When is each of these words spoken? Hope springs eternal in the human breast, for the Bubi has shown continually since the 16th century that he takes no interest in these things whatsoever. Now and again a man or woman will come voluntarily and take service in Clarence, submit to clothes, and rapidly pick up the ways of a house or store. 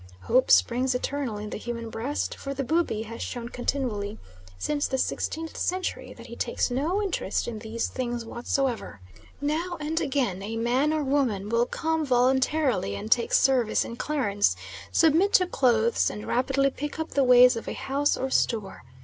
Hope 0.21 0.49
springs 0.49 0.95
eternal 0.95 1.37
in 1.37 1.51
the 1.51 1.57
human 1.59 1.91
breast, 1.91 2.33
for 2.33 2.55
the 2.55 2.63
Bubi 2.63 3.03
has 3.03 3.21
shown 3.21 3.49
continually 3.49 4.17
since 4.57 4.87
the 4.87 4.97
16th 4.97 5.55
century 5.55 6.11
that 6.13 6.25
he 6.25 6.35
takes 6.35 6.71
no 6.71 7.03
interest 7.03 7.47
in 7.47 7.59
these 7.59 7.87
things 7.87 8.25
whatsoever. 8.25 8.99
Now 9.41 9.77
and 9.79 10.01
again 10.01 10.41
a 10.41 10.57
man 10.57 10.91
or 10.91 11.03
woman 11.03 11.49
will 11.49 11.67
come 11.67 12.03
voluntarily 12.03 12.95
and 12.95 13.11
take 13.11 13.31
service 13.31 13.85
in 13.85 13.95
Clarence, 13.95 14.55
submit 14.91 15.33
to 15.33 15.45
clothes, 15.45 16.09
and 16.09 16.25
rapidly 16.25 16.71
pick 16.71 16.97
up 16.99 17.09
the 17.11 17.23
ways 17.23 17.55
of 17.55 17.67
a 17.67 17.73
house 17.73 18.17
or 18.17 18.31
store. 18.31 18.81